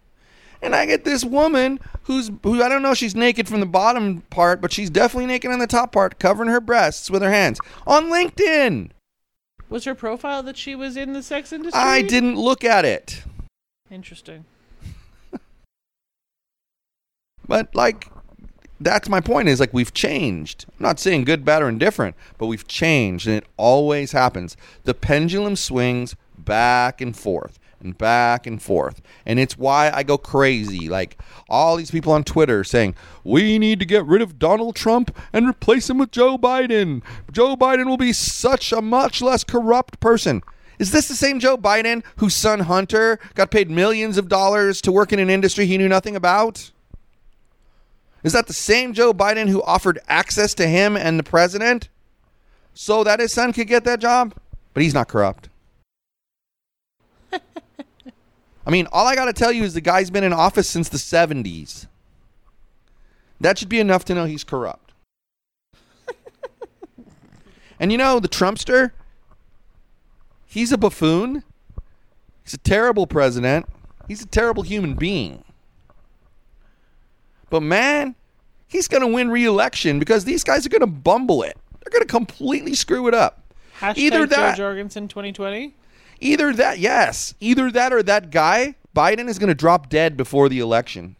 And 0.62 0.74
I 0.74 0.86
get 0.86 1.04
this 1.04 1.24
woman 1.24 1.78
who's 2.04 2.30
who 2.42 2.62
I 2.62 2.70
don't 2.70 2.82
know 2.82 2.94
she's 2.94 3.14
naked 3.14 3.48
from 3.48 3.60
the 3.60 3.66
bottom 3.66 4.22
part, 4.30 4.62
but 4.62 4.72
she's 4.72 4.88
definitely 4.88 5.26
naked 5.26 5.50
on 5.50 5.58
the 5.58 5.66
top 5.66 5.92
part, 5.92 6.18
covering 6.18 6.48
her 6.48 6.60
breasts 6.60 7.10
with 7.10 7.20
her 7.20 7.30
hands 7.30 7.60
on 7.86 8.04
LinkedIn. 8.04 8.90
Was 9.68 9.84
her 9.84 9.94
profile 9.94 10.42
that 10.42 10.56
she 10.56 10.74
was 10.74 10.96
in 10.96 11.12
the 11.12 11.22
sex 11.22 11.52
industry? 11.52 11.80
I 11.80 12.00
didn't 12.00 12.36
look 12.36 12.64
at 12.64 12.86
it. 12.86 13.22
Interesting. 13.90 14.46
But 17.46 17.74
like 17.74 18.10
that's 18.80 19.08
my 19.08 19.20
point 19.20 19.48
is 19.48 19.60
like 19.60 19.72
we've 19.72 19.94
changed. 19.94 20.66
I'm 20.68 20.82
not 20.82 21.00
saying 21.00 21.24
good, 21.24 21.44
bad, 21.44 21.62
or 21.62 21.68
indifferent, 21.68 22.16
but 22.38 22.46
we've 22.46 22.66
changed 22.66 23.26
and 23.26 23.36
it 23.36 23.46
always 23.56 24.12
happens. 24.12 24.56
The 24.84 24.94
pendulum 24.94 25.56
swings 25.56 26.16
back 26.36 27.00
and 27.00 27.16
forth 27.16 27.58
and 27.80 27.96
back 27.96 28.46
and 28.46 28.60
forth. 28.60 29.00
And 29.24 29.38
it's 29.38 29.58
why 29.58 29.90
I 29.94 30.02
go 30.02 30.18
crazy. 30.18 30.88
Like 30.88 31.18
all 31.48 31.76
these 31.76 31.90
people 31.90 32.12
on 32.12 32.24
Twitter 32.24 32.64
saying, 32.64 32.94
we 33.22 33.58
need 33.58 33.78
to 33.80 33.86
get 33.86 34.04
rid 34.06 34.22
of 34.22 34.38
Donald 34.38 34.74
Trump 34.74 35.16
and 35.32 35.46
replace 35.46 35.88
him 35.88 35.98
with 35.98 36.10
Joe 36.10 36.36
Biden. 36.38 37.02
Joe 37.30 37.56
Biden 37.56 37.86
will 37.86 37.96
be 37.96 38.12
such 38.12 38.72
a 38.72 38.82
much 38.82 39.22
less 39.22 39.44
corrupt 39.44 40.00
person. 40.00 40.42
Is 40.78 40.90
this 40.90 41.06
the 41.06 41.14
same 41.14 41.38
Joe 41.38 41.56
Biden 41.56 42.02
whose 42.16 42.34
son 42.34 42.60
Hunter 42.60 43.20
got 43.34 43.52
paid 43.52 43.70
millions 43.70 44.18
of 44.18 44.28
dollars 44.28 44.80
to 44.80 44.90
work 44.90 45.12
in 45.12 45.20
an 45.20 45.30
industry 45.30 45.66
he 45.66 45.78
knew 45.78 45.88
nothing 45.88 46.16
about? 46.16 46.72
Is 48.24 48.32
that 48.32 48.46
the 48.46 48.54
same 48.54 48.94
Joe 48.94 49.12
Biden 49.12 49.48
who 49.48 49.62
offered 49.62 50.00
access 50.08 50.54
to 50.54 50.66
him 50.66 50.96
and 50.96 51.18
the 51.18 51.22
president 51.22 51.90
so 52.72 53.04
that 53.04 53.20
his 53.20 53.32
son 53.32 53.52
could 53.52 53.68
get 53.68 53.84
that 53.84 54.00
job? 54.00 54.34
But 54.72 54.82
he's 54.82 54.94
not 54.94 55.08
corrupt. 55.08 55.50
I 57.32 57.40
mean, 58.70 58.88
all 58.90 59.06
I 59.06 59.14
got 59.14 59.26
to 59.26 59.34
tell 59.34 59.52
you 59.52 59.62
is 59.62 59.74
the 59.74 59.82
guy's 59.82 60.10
been 60.10 60.24
in 60.24 60.32
office 60.32 60.68
since 60.68 60.88
the 60.88 60.96
70s. 60.96 61.86
That 63.40 63.58
should 63.58 63.68
be 63.68 63.78
enough 63.78 64.06
to 64.06 64.14
know 64.14 64.24
he's 64.24 64.42
corrupt. 64.42 64.92
and 67.78 67.92
you 67.92 67.98
know, 67.98 68.20
the 68.20 68.28
Trumpster, 68.28 68.92
he's 70.46 70.72
a 70.72 70.78
buffoon. 70.78 71.44
He's 72.42 72.54
a 72.54 72.58
terrible 72.58 73.06
president. 73.06 73.66
He's 74.08 74.22
a 74.22 74.26
terrible 74.26 74.62
human 74.62 74.94
being. 74.94 75.44
But 77.54 77.62
man, 77.62 78.16
he's 78.66 78.88
going 78.88 79.02
to 79.02 79.06
win 79.06 79.30
re-election 79.30 80.00
because 80.00 80.24
these 80.24 80.42
guys 80.42 80.66
are 80.66 80.70
going 80.70 80.80
to 80.80 80.88
bumble 80.88 81.44
it. 81.44 81.56
They're 81.70 81.92
going 81.92 82.02
to 82.02 82.08
completely 82.08 82.74
screw 82.74 83.06
it 83.06 83.14
up. 83.14 83.44
Hashtag 83.78 83.98
Either 83.98 84.26
that- 84.26 84.56
Jo 84.56 84.64
Jorgensen 84.64 85.06
2020. 85.06 85.72
Either 86.18 86.52
that, 86.54 86.80
yes, 86.80 87.34
either 87.38 87.70
that 87.70 87.92
or 87.92 88.02
that 88.02 88.32
guy 88.32 88.74
Biden 88.92 89.28
is 89.28 89.38
going 89.38 89.50
to 89.50 89.54
drop 89.54 89.88
dead 89.88 90.16
before 90.16 90.48
the 90.48 90.58
election. 90.58 91.14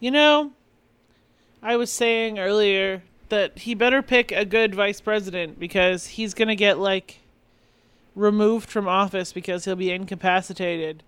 You 0.00 0.10
know, 0.10 0.52
I 1.62 1.76
was 1.76 1.90
saying 1.90 2.38
earlier 2.38 3.04
that 3.30 3.60
he 3.60 3.74
better 3.74 4.02
pick 4.02 4.32
a 4.32 4.44
good 4.44 4.74
vice 4.74 5.00
president 5.00 5.58
because 5.58 6.08
he's 6.08 6.34
going 6.34 6.48
to 6.48 6.56
get 6.56 6.78
like 6.78 7.20
removed 8.14 8.68
from 8.68 8.86
office 8.86 9.32
because 9.32 9.64
he'll 9.64 9.76
be 9.76 9.90
incapacitated 9.90 11.02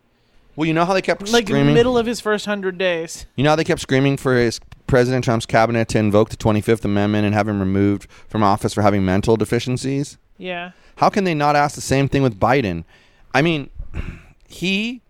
Well, 0.57 0.67
you 0.67 0.73
know 0.73 0.87
how 0.87 0.95
they 0.95 1.03
kept 1.03 1.21
screaming? 1.21 1.33
like 1.35 1.47
screaming. 1.49 1.75
middle 1.75 1.99
of 1.99 2.07
his 2.07 2.21
first 2.21 2.47
100 2.47 2.79
days. 2.79 3.27
You 3.37 3.45
know 3.45 3.51
how 3.51 3.57
they 3.57 3.65
kept 3.65 3.83
screaming 3.83 4.17
for 4.17 4.35
his 4.35 4.59
President 4.87 5.23
Trump's 5.23 5.45
cabinet 5.47 5.89
to 5.89 5.99
invoke 5.99 6.31
the 6.31 6.37
25th 6.37 6.85
Amendment 6.85 7.27
and 7.27 7.35
have 7.35 7.47
him 7.47 7.61
removed 7.61 8.11
from 8.29 8.43
office 8.43 8.73
for 8.73 8.83
having 8.83 9.05
mental 9.05 9.37
deficiencies? 9.37 10.17
Yeah. 10.39 10.73
How 10.97 11.11
can 11.11 11.25
they 11.25 11.35
not 11.35 11.57
ask 11.57 11.75
the 11.75 11.83
same 11.83 12.09
thing 12.09 12.23
with 12.23 12.41
Biden? 12.41 12.85
I 13.35 13.43
mean, 13.43 13.69
he 14.49 15.03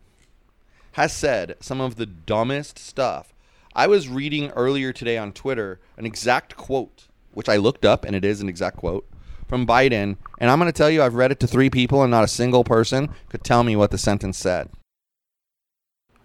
has 0.93 1.15
said 1.15 1.57
some 1.61 1.81
of 1.81 1.97
the 1.97 2.07
dumbest 2.07 2.79
stuff. 2.79 3.33
I 3.75 3.87
was 3.87 4.09
reading 4.09 4.51
earlier 4.51 4.93
today 4.93 5.19
on 5.19 5.33
Twitter 5.33 5.79
an 5.97 6.07
exact 6.07 6.57
quote, 6.57 7.07
which 7.33 7.49
I 7.49 7.57
looked 7.57 7.85
up, 7.85 8.05
and 8.05 8.17
it 8.17 8.25
is 8.25 8.41
an 8.41 8.49
exact 8.49 8.79
quote 8.79 9.07
from 9.47 9.67
Biden. 9.67 10.17
And 10.39 10.51
I'm 10.51 10.59
going 10.59 10.73
to 10.73 10.77
tell 10.77 10.91
you, 10.91 11.03
I've 11.03 11.15
read 11.15 11.31
it 11.31 11.39
to 11.41 11.47
three 11.47 11.71
people, 11.71 12.03
and 12.03 12.11
not 12.11 12.25
a 12.25 12.29
single 12.29 12.65
person 12.65 13.11
could 13.29 13.45
tell 13.45 13.63
me 13.63 13.77
what 13.77 13.91
the 13.91 13.99
sentence 13.99 14.39
said. 14.39 14.71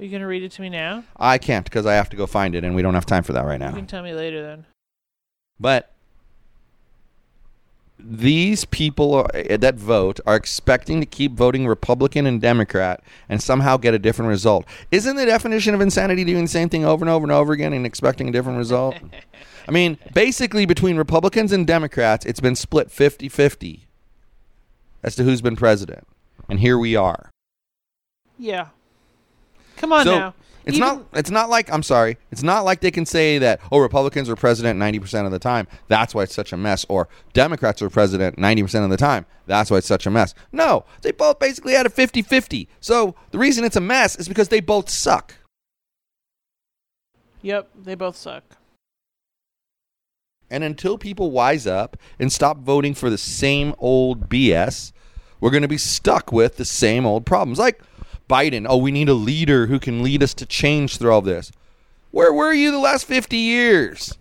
Are 0.02 0.04
you 0.04 0.10
going 0.10 0.22
to 0.22 0.28
read 0.28 0.42
it 0.42 0.52
to 0.54 0.64
me 0.64 0.70
now? 0.70 1.04
I 1.16 1.38
can't 1.38 1.64
because 1.64 1.86
I 1.86 1.94
have 1.94 2.10
to 2.10 2.18
go 2.18 2.26
find 2.26 2.56
it, 2.56 2.64
and 2.64 2.74
we 2.74 2.82
don't 2.82 2.96
have 2.96 3.06
time 3.06 3.22
for 3.22 3.34
that 3.34 3.46
right 3.46 3.60
now. 3.60 3.70
You 3.70 3.76
can 3.76 3.86
tell 3.86 4.02
me 4.02 4.14
later 4.14 4.42
then. 4.42 4.66
But 5.60 5.94
these 8.00 8.66
people 8.66 9.14
are, 9.14 9.28
eh, 9.36 9.58
that 9.58 9.76
vote 9.76 10.20
are 10.26 10.36
expecting 10.36 11.02
to 11.02 11.06
keep 11.06 11.34
voting 11.34 11.68
Republican 11.68 12.26
and 12.26 12.42
Democrat 12.42 13.04
and 13.30 13.44
somehow 13.44 13.78
get 13.78 13.94
a 13.94 14.00
different 14.00 14.30
result. 14.30 14.66
Isn't 14.90 15.18
the 15.18 15.26
definition 15.28 15.76
of 15.76 15.82
insanity 15.82 16.24
doing 16.24 16.46
the 16.46 16.50
same 16.50 16.68
thing 16.68 16.84
over 16.84 17.06
and 17.06 17.10
over 17.12 17.24
and 17.24 17.32
over 17.32 17.54
again 17.54 17.72
and 17.72 17.86
expecting 17.86 18.28
a 18.28 18.32
different 18.32 18.58
result? 18.58 18.96
I 19.68 19.72
mean, 19.72 20.00
basically, 20.16 20.66
between 20.66 20.98
Republicans 20.98 21.52
and 21.52 21.68
Democrats, 21.68 22.26
it's 22.26 22.40
been 22.40 22.56
split 22.56 22.90
50 22.90 23.30
50 23.30 23.86
as 25.04 25.16
to 25.16 25.24
who's 25.24 25.44
been 25.44 25.56
president. 25.56 26.08
And 26.50 26.60
here 26.60 26.80
we 26.80 26.96
are. 26.96 27.30
Yeah. 28.40 28.70
Come 29.82 29.94
on 29.94 30.06
so 30.06 30.16
now. 30.16 30.34
it's 30.64 30.78
Even- 30.78 30.88
not 30.88 31.06
it's 31.14 31.32
not 31.32 31.50
like 31.50 31.74
I'm 31.74 31.82
sorry. 31.82 32.18
It's 32.32 32.44
not 32.44 32.64
like 32.64 32.82
they 32.82 32.92
can 32.92 33.06
say 33.08 33.40
that 33.40 33.60
oh 33.72 33.80
Republicans 33.80 34.30
are 34.30 34.36
president 34.36 34.80
90% 34.80 35.26
of 35.26 35.32
the 35.32 35.40
time. 35.40 35.68
That's 35.88 36.14
why 36.14 36.22
it's 36.22 36.36
such 36.36 36.54
a 36.54 36.58
mess 36.58 36.86
or 36.88 37.10
Democrats 37.34 37.82
are 37.82 37.90
president 37.90 38.38
90% 38.38 38.84
of 38.84 38.92
the 38.92 38.98
time. 38.98 39.26
That's 39.48 39.72
why 39.72 39.78
it's 39.78 39.88
such 39.88 40.06
a 40.06 40.12
mess. 40.12 40.36
No, 40.52 40.86
they 41.02 41.12
both 41.12 41.40
basically 41.40 41.74
had 41.74 41.88
a 41.88 41.90
50-50. 41.90 42.68
So 42.80 43.16
the 43.32 43.40
reason 43.40 43.64
it's 43.64 43.76
a 43.76 43.82
mess 43.82 44.16
is 44.16 44.28
because 44.30 44.50
they 44.50 44.60
both 44.60 44.88
suck. 44.88 45.34
Yep, 47.42 47.70
they 47.84 47.96
both 47.96 48.16
suck. 48.16 48.44
And 50.52 50.64
until 50.64 50.98
people 51.00 51.32
wise 51.32 51.66
up 51.66 51.98
and 52.20 52.32
stop 52.32 52.60
voting 52.60 52.94
for 52.94 53.10
the 53.10 53.18
same 53.18 53.74
old 53.80 54.30
BS, 54.30 54.92
we're 55.40 55.50
going 55.50 55.64
to 55.64 55.68
be 55.68 55.78
stuck 55.80 56.32
with 56.32 56.58
the 56.58 56.66
same 56.66 57.06
old 57.06 57.26
problems. 57.26 57.58
Like 57.58 57.82
Biden, 58.32 58.66
oh, 58.68 58.78
we 58.78 58.92
need 58.92 59.10
a 59.10 59.14
leader 59.14 59.68
who 59.68 59.78
can 59.78 60.02
lead 60.02 60.24
us 60.24 60.34
to 60.36 60.46
change 60.46 60.98
through 60.98 61.12
all 61.12 61.22
this. 61.22 61.52
Where 62.12 62.32
were 62.32 62.54
you 62.54 62.72
the 62.72 62.80
last 62.80 63.06
50 63.06 63.36
years? 63.36 64.18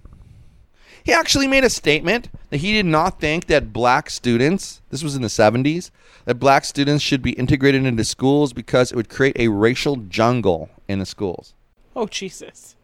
He 1.05 1.13
actually 1.13 1.47
made 1.47 1.63
a 1.63 1.71
statement 1.71 2.29
that 2.51 2.59
he 2.59 2.73
did 2.73 2.87
not 2.87 3.21
think 3.21 3.47
that 3.47 3.73
black 3.73 4.11
students, 4.11 4.83
this 4.91 5.05
was 5.05 5.15
in 5.15 5.23
the 5.23 5.29
70s, 5.29 5.91
that 6.25 6.35
black 6.35 6.65
students 6.65 7.05
should 7.05 7.23
be 7.23 7.33
integrated 7.33 7.87
into 7.87 8.05
schools 8.05 8.53
because 8.53 8.91
it 8.91 8.97
would 8.97 9.09
create 9.09 9.39
a 9.39 9.49
racial 9.49 9.97
jungle 9.97 10.69
in 10.89 10.99
the 10.99 11.07
schools. 11.07 11.55
Oh 11.95 12.07
Jesus, 12.07 12.75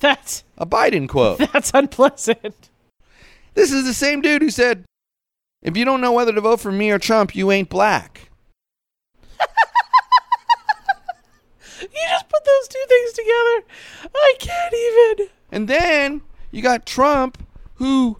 that's 0.00 0.44
A 0.56 0.64
Biden 0.64 1.08
quote. 1.08 1.38
that's 1.52 1.72
unpleasant. 1.74 2.70
This 3.52 3.70
is 3.70 3.84
the 3.84 3.94
same 3.94 4.22
dude 4.22 4.42
who 4.42 4.50
said, 4.50 4.84
if 5.62 5.76
you 5.76 5.84
don't 5.84 6.00
know 6.00 6.12
whether 6.12 6.32
to 6.32 6.40
vote 6.40 6.60
for 6.60 6.72
me 6.72 6.90
or 6.90 6.98
Trump, 6.98 7.36
you 7.36 7.52
ain't 7.52 7.68
black. 7.68 8.30
You 11.92 12.08
just 12.08 12.28
put 12.28 12.44
those 12.44 12.68
two 12.68 12.84
things 12.88 13.12
together. 13.12 14.10
I 14.14 14.34
can't 14.38 14.74
even. 14.74 15.28
And 15.52 15.68
then 15.68 16.22
you 16.50 16.62
got 16.62 16.86
Trump, 16.86 17.46
who, 17.76 18.18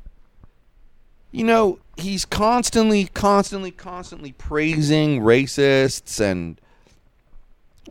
you 1.30 1.44
know, 1.44 1.78
he's 1.96 2.24
constantly, 2.24 3.06
constantly, 3.06 3.70
constantly 3.70 4.32
praising 4.32 5.20
racists. 5.20 6.20
And, 6.20 6.60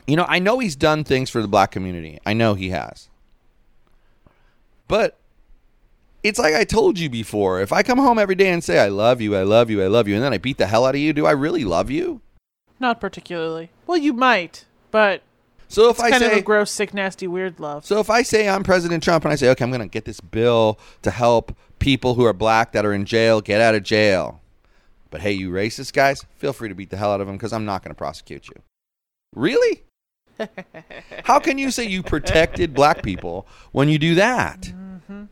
you 0.07 0.15
know, 0.15 0.25
I 0.27 0.39
know 0.39 0.59
he's 0.59 0.75
done 0.75 1.03
things 1.03 1.29
for 1.29 1.41
the 1.41 1.47
black 1.47 1.71
community. 1.71 2.19
I 2.25 2.33
know 2.33 2.53
he 2.53 2.69
has. 2.69 3.09
But 4.87 5.17
it's 6.23 6.39
like 6.39 6.53
I 6.53 6.63
told 6.63 6.97
you 6.99 7.09
before. 7.09 7.61
If 7.61 7.73
I 7.73 7.83
come 7.83 7.97
home 7.97 8.17
every 8.17 8.35
day 8.35 8.49
and 8.49 8.63
say, 8.63 8.79
I 8.79 8.87
love 8.87 9.21
you, 9.21 9.35
I 9.35 9.43
love 9.43 9.69
you, 9.69 9.83
I 9.83 9.87
love 9.87 10.07
you, 10.07 10.15
and 10.15 10.23
then 10.23 10.33
I 10.33 10.37
beat 10.37 10.57
the 10.57 10.67
hell 10.67 10.85
out 10.85 10.95
of 10.95 11.01
you, 11.01 11.13
do 11.13 11.25
I 11.25 11.31
really 11.31 11.65
love 11.65 11.91
you? 11.91 12.21
Not 12.79 13.01
particularly. 13.01 13.69
Well, 13.87 13.97
you 13.97 14.13
might, 14.13 14.65
but 14.91 15.21
So 15.73 15.89
if 15.89 15.95
it's 15.95 16.01
I 16.01 16.11
kind 16.11 16.23
of 16.23 16.31
say, 16.33 16.37
a 16.37 16.41
gross, 16.43 16.69
sick, 16.69 16.93
nasty, 16.93 17.25
weird 17.25 17.59
love. 17.59 17.83
So 17.83 17.99
if 17.99 18.11
I 18.11 18.21
say 18.21 18.47
I'm 18.47 18.63
President 18.63 19.01
Trump 19.01 19.25
and 19.25 19.33
I 19.33 19.35
say, 19.35 19.49
okay, 19.49 19.63
I'm 19.63 19.71
going 19.71 19.81
to 19.81 19.87
get 19.87 20.05
this 20.05 20.21
bill 20.21 20.77
to 21.01 21.09
help 21.09 21.57
people 21.79 22.13
who 22.13 22.23
are 22.25 22.33
black 22.33 22.73
that 22.73 22.85
are 22.85 22.93
in 22.93 23.05
jail 23.05 23.41
get 23.41 23.59
out 23.59 23.73
of 23.73 23.81
jail. 23.81 24.39
But 25.09 25.21
hey, 25.21 25.31
you 25.31 25.49
racist 25.49 25.91
guys, 25.93 26.27
feel 26.37 26.53
free 26.53 26.69
to 26.69 26.75
beat 26.75 26.91
the 26.91 26.97
hell 26.97 27.11
out 27.11 27.21
of 27.21 27.27
them 27.27 27.37
because 27.37 27.51
I'm 27.53 27.65
not 27.65 27.83
going 27.83 27.89
to 27.89 27.97
prosecute 27.97 28.49
you. 28.49 28.61
Really? 29.35 29.81
How 31.23 31.39
can 31.39 31.57
you 31.57 31.71
say 31.71 31.85
you 31.85 32.03
protected 32.03 32.75
black 32.75 33.01
people 33.01 33.47
when 33.71 33.89
you 33.89 33.97
do 33.97 34.13
that? 34.13 34.61
Mm-hmm. 34.61 35.23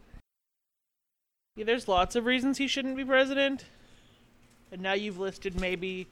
Yeah, 1.55 1.65
there's 1.65 1.87
lots 1.87 2.15
of 2.15 2.25
reasons 2.25 2.57
he 2.57 2.65
shouldn't 2.65 2.97
be 2.97 3.05
president, 3.05 3.65
and 4.71 4.81
now 4.81 4.93
you've 4.93 5.19
listed 5.19 5.61
maybe 5.61 6.07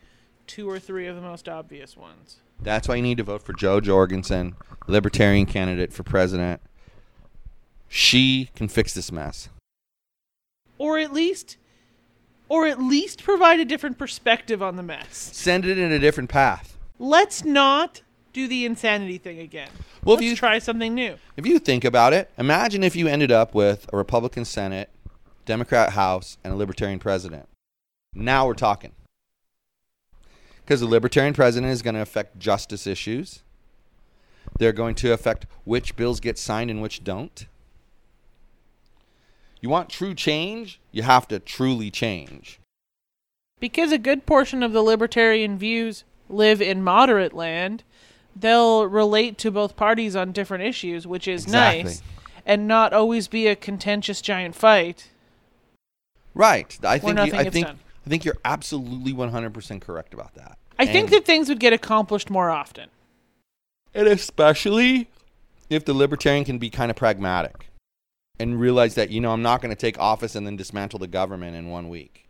two 0.46 0.70
or 0.70 0.78
three 0.78 1.08
of 1.08 1.16
the 1.16 1.22
most 1.24 1.50
obvious 1.50 1.98
ones. 1.98 2.38
That's 2.62 2.88
why 2.88 2.96
you 2.96 3.02
need 3.02 3.18
to 3.18 3.24
vote 3.24 3.44
for 3.44 3.54
Jo 3.54 3.80
Jorgensen, 3.80 4.56
libertarian 4.88 5.46
candidate 5.46 5.94
for 5.94 6.04
president. 6.04 6.62
She 7.88 8.50
can 8.56 8.68
fix 8.68 8.94
this 8.94 9.12
mess. 9.12 9.50
Or 10.78 10.98
at 11.00 11.12
least, 11.14 11.58
or 12.48 12.68
at 12.68 12.82
least 12.82 13.24
provide 13.24 13.60
a 13.60 13.66
different 13.66 13.98
perspective 13.98 14.62
on 14.62 14.76
the 14.76 14.84
mess. 14.84 15.18
Send 15.34 15.66
it 15.66 15.78
in 15.78 15.92
a 15.92 16.00
different 16.00 16.30
path. 16.30 16.78
Let's 17.00 17.44
not 17.44 18.02
do 18.34 18.48
the 18.48 18.66
insanity 18.66 19.18
thing 19.18 19.40
again. 19.40 19.70
Well, 20.04 20.16
if 20.16 20.20
Let's 20.22 20.30
you- 20.32 20.36
try 20.36 20.60
something 20.60 20.94
new. 20.94 21.16
If 21.36 21.46
you 21.46 21.60
think 21.60 21.84
about 21.84 22.14
it, 22.14 22.30
imagine 22.38 22.84
if 22.84 22.96
you 22.96 23.08
ended 23.08 23.32
up 23.32 23.56
with 23.56 23.90
a 23.92 23.98
Republican 23.98 24.46
Senate, 24.46 24.90
Democrat 25.46 25.92
House, 25.94 26.38
and 26.44 26.54
a 26.54 26.56
Libertarian 26.56 27.00
president. 27.00 27.48
Now 28.14 28.46
we're 28.46 28.54
talking. 28.54 28.92
Because 30.70 30.82
the 30.82 30.86
Libertarian 30.86 31.34
president 31.34 31.72
is 31.72 31.82
going 31.82 31.96
to 31.96 32.02
affect 32.02 32.38
justice 32.38 32.86
issues. 32.86 33.42
They're 34.60 34.72
going 34.72 34.94
to 34.96 35.12
affect 35.12 35.48
which 35.64 35.96
bills 35.96 36.20
get 36.20 36.38
signed 36.38 36.70
and 36.70 36.80
which 36.80 37.04
don't. 37.04 37.48
You 39.62 39.70
want 39.70 39.90
true 39.90 40.14
change? 40.14 40.80
You 40.92 41.02
have 41.02 41.28
to 41.30 41.40
truly 41.40 41.90
change. 41.90 42.60
Because 43.60 43.92
a 43.92 43.98
good 43.98 44.28
portion 44.28 44.62
of 44.62 44.72
the 44.72 44.84
libertarian 44.84 45.58
views 45.58 46.04
live 46.30 46.62
in 46.62 46.84
moderate 46.84 47.34
land, 47.34 47.84
they'll 48.36 48.86
relate 48.86 49.40
to 49.40 49.50
both 49.50 49.76
parties 49.76 50.16
on 50.16 50.32
different 50.32 50.64
issues, 50.64 51.08
which 51.08 51.28
is 51.28 51.46
Exactly. 51.46 51.84
nice, 51.86 52.04
and 52.46 52.68
not 52.68 52.94
always 52.94 53.28
be 53.28 53.48
a 53.48 53.56
contentious 53.56 54.22
giant 54.22 54.54
fight. 54.54 55.10
Right. 56.36 56.78
I 56.84 57.00
think 57.00 57.18
you, 57.18 57.34
I 57.34 57.50
think 57.50 57.66
done. 57.66 57.80
I 58.10 58.12
think 58.12 58.26
you're 58.26 58.40
absolutely 58.44 59.14
100% 59.14 59.82
correct 59.82 60.16
about 60.16 60.34
that. 60.34 60.58
I 60.80 60.88
think 60.88 61.12
that 61.12 61.26
things 61.26 61.48
would 61.48 61.60
get 61.60 61.74
accomplished 61.74 62.32
more 62.32 62.50
often. 62.50 62.90
And 63.94 64.08
especially 64.08 65.12
if 65.70 65.86
the 65.86 65.94
libertarian 65.94 66.44
can 66.44 66.58
be 66.58 66.72
kind 66.72 66.90
of 66.90 66.98
pragmatic 66.98 67.70
and 68.40 68.60
realize 68.60 68.96
that, 68.96 69.12
you 69.12 69.22
know, 69.22 69.32
I'm 69.32 69.44
not 69.44 69.62
going 69.62 69.70
to 69.70 69.80
take 69.80 70.00
office 70.00 70.34
and 70.34 70.48
then 70.48 70.56
dismantle 70.56 70.98
the 70.98 71.08
government 71.08 71.56
in 71.56 71.70
one 71.70 71.88
week. 71.88 72.28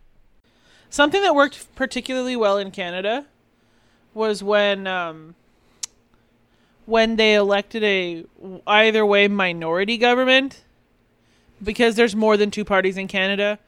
Something 0.90 1.22
that 1.22 1.34
worked 1.34 1.74
particularly 1.76 2.36
well 2.36 2.58
in 2.58 2.72
Canada 2.72 3.24
was 4.12 4.42
when 4.42 4.86
um, 4.86 5.34
when 6.84 7.16
they 7.16 7.36
elected 7.36 7.82
a 7.84 8.26
either 8.66 9.06
way 9.06 9.28
minority 9.28 9.96
government 9.96 10.62
because 11.64 11.94
there's 11.94 12.14
more 12.14 12.36
than 12.36 12.50
two 12.50 12.66
parties 12.66 12.98
in 12.98 13.08
Canada. 13.08 13.58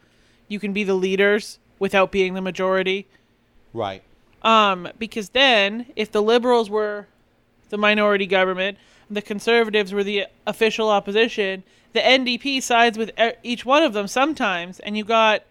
You 0.47 0.61
can 0.61 0.75
be 0.75 0.85
the 0.85 0.93
leaders 0.93 1.59
without 1.83 2.13
being 2.13 2.35
the 2.35 2.41
majority. 2.41 3.09
Right. 3.75 4.05
Um, 4.43 4.89
because 5.01 5.31
then, 5.31 5.87
if 5.97 6.13
the 6.13 6.23
liberals 6.23 6.71
were 6.71 7.09
the 7.71 7.77
minority 7.77 8.25
government, 8.25 8.79
and 9.09 9.17
the 9.17 9.23
conservatives 9.23 9.93
were 9.93 10.05
the 10.05 10.27
official 10.47 10.89
opposition, 10.89 11.65
the 11.93 11.99
NDP 11.99 12.63
sides 12.63 12.97
with 12.97 13.11
each 13.43 13.67
one 13.67 13.83
of 13.83 13.95
them 13.95 14.07
sometimes, 14.07 14.79
and 14.79 14.97
you 14.97 15.03
got 15.03 15.43